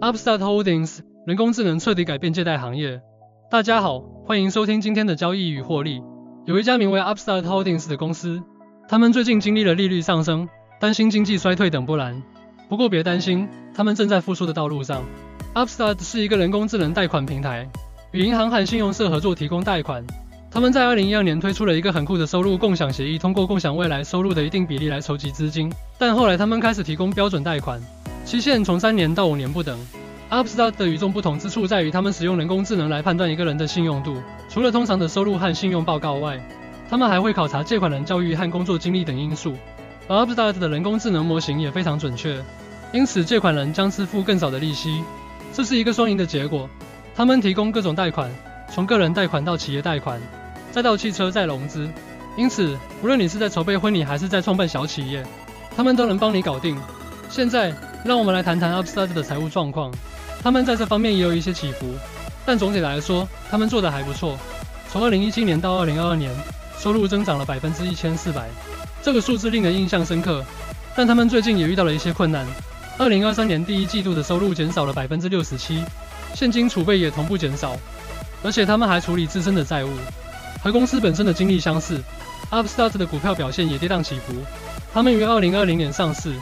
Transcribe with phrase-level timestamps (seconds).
[0.00, 3.00] Upstart Holdings 人工智能彻底改变借贷行业。
[3.50, 6.00] 大家好，欢迎收听今天的交易与获利。
[6.46, 8.40] 有一家名为 Upstart Holdings 的公司，
[8.88, 10.48] 他们最近经历了利率上升、
[10.78, 12.22] 担心经济衰退等波澜。
[12.68, 15.02] 不过别担心，他们正在复苏的道路上。
[15.56, 17.68] Upstart 是一个人工智能贷款平台，
[18.12, 20.04] 与银行和信用社合作提供贷款。
[20.48, 25.72] 他们在2012年推出了一个很酷的收入共享协议，通过共享未来收入的一定比例来筹集资金。
[25.98, 27.82] 但后来他们开始提供标准贷款。
[28.28, 29.78] 期限从三年到五年不等。
[30.28, 34.22] Upstart 的与众不同之处在于，他们使用人工智能来判断一个人的信用度。
[34.50, 36.38] 除了通常的收入和信用报告外，
[36.90, 39.54] 他们还会考察借款人教育和工作经历等因素。
[40.08, 42.44] 而 Upstart 的人工智能模型也非常准确，
[42.92, 45.02] 因此借款人将支付更少的利息。
[45.54, 46.68] 这是一个双赢的结果。
[47.16, 48.30] 他们提供各种贷款，
[48.70, 50.20] 从个人贷款到企业贷款，
[50.70, 51.88] 再到汽车再融资。
[52.36, 55.24] 因此，无论你是在筹备婚礼还是在创办小企业，
[55.74, 56.76] 他们都能帮你搞定。
[57.30, 57.72] 现在。
[58.04, 59.92] 让我们来谈谈 Upstart 的财务状况。
[60.42, 61.94] 他们在这方面也有一些起伏，
[62.46, 64.38] 但总体来说，他们做的还不错。
[64.90, 66.32] 从2017年到2022年，
[66.78, 68.48] 收入增长了百分之一千四百，
[69.02, 70.44] 这个数字令人印象深刻。
[70.94, 72.46] 但他们最近也遇到了一些困难。
[72.98, 75.82] 2023年第一季度的收入减少了百分之六十七，
[76.34, 77.76] 现金储备也同步减少，
[78.42, 79.90] 而且他们还处理自身的债务，
[80.62, 82.00] 和公司本身的经历相似。
[82.50, 84.32] Upstart 的股票表现也跌宕起伏。
[84.94, 86.32] 他们于2020年上市。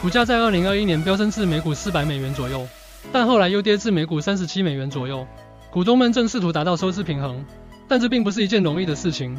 [0.00, 2.64] 股价在二零二一年飙升至每股四百美元左右，
[3.12, 5.26] 但后来又跌至每股三十七美元左右。
[5.72, 7.44] 股东们正试图达到收支平衡，
[7.88, 9.36] 但这并不是一件容易的事情。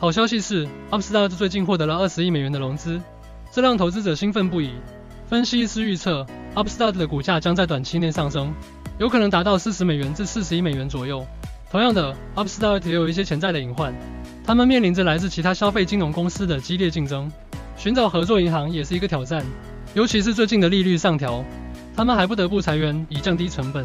[0.00, 3.00] 好消息是，Upstart 最近获得了二十亿美元的融资，
[3.52, 4.72] 这让投资者兴奋不已。
[5.28, 8.52] 分析师预测，Upstart 的股价将在短期内上升，
[8.98, 11.24] 有可能达到四十美元至四十亿美元左右。
[11.70, 13.94] 同样的，Upstart 也有一些潜在的隐患，
[14.44, 17.30] 他们面临着来自其他消费金融公司的激烈竞争，
[17.76, 19.46] 寻找合作银行也是一个挑战。
[19.94, 21.44] 尤其是最近的利率上调，
[21.96, 23.84] 他们还不得不裁员以降低成本。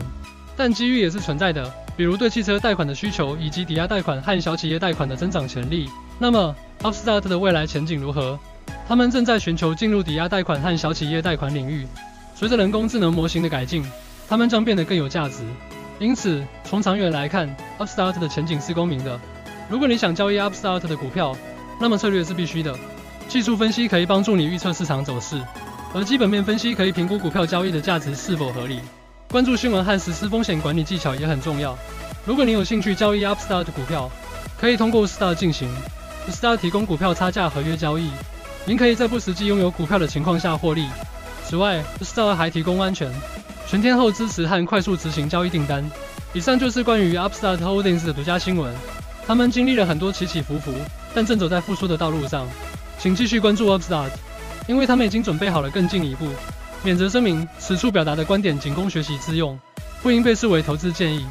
[0.56, 5.90] 但机遇也是存在的，比如对汽车贷款的需求，以及抵押贷款和小企业贷款的增长潜力。
[6.20, 8.40] 那么，Upstart 的未来前景如何？
[8.88, 11.88] 他们正在寻求进入抵押贷款和小企业贷款领域。
[12.36, 13.84] 随着人工智能模型的改进，
[14.30, 15.44] 他们将变得更有价值。
[15.98, 19.20] 因此，从长远来看，Upstart 的前景是公平的。
[19.68, 21.36] 如果你想交易 Upstart 的股票，
[21.82, 22.78] 那么策略是必须的。
[23.28, 25.42] 技术分析可以帮助你预测市场走势。
[25.96, 28.82] 而基本面分析可以评估股票交易的价值是否合理，
[29.32, 31.74] 关注新闻和实施风险管理技巧也很重要。
[32.26, 34.12] 如果你有兴趣交易 Upstart 股票，
[34.60, 35.70] 可以通过 Star 进行。
[36.30, 38.10] Star 提供股票差价合约交易，
[38.66, 40.86] 您可以在不实际拥有股票的情况下获利。
[41.46, 43.10] 此外，Star 还提供安全、
[43.66, 45.90] 全天候支持和快速执行交易订单。
[46.34, 48.76] 以上就是关于 Upstart Holdings 的独家新闻。
[49.26, 50.74] 他们经历了很多起起伏伏，
[51.14, 52.46] 但正走在复苏的道路上。
[53.00, 54.10] 请继续关注 Upstart。
[54.68, 56.28] 因为他们已经准备好了更进一步。
[56.84, 59.60] 免责声明：此处表达的观点仅供学习之用，
[60.02, 61.26] 不应被视为投资建议。